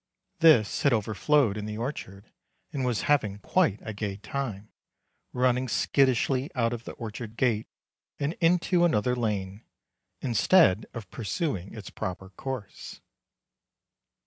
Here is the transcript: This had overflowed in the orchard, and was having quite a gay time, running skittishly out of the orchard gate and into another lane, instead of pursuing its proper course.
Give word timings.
This 0.39 0.81
had 0.81 0.93
overflowed 0.93 1.57
in 1.57 1.67
the 1.67 1.77
orchard, 1.77 2.31
and 2.73 2.83
was 2.83 3.03
having 3.03 3.37
quite 3.37 3.77
a 3.83 3.93
gay 3.93 4.17
time, 4.17 4.71
running 5.31 5.67
skittishly 5.67 6.49
out 6.55 6.73
of 6.73 6.85
the 6.85 6.93
orchard 6.93 7.37
gate 7.37 7.67
and 8.19 8.33
into 8.41 8.83
another 8.83 9.15
lane, 9.15 9.63
instead 10.19 10.87
of 10.95 11.11
pursuing 11.11 11.75
its 11.75 11.91
proper 11.91 12.31
course. 12.31 12.99